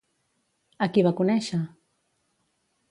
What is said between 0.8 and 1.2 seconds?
A qui va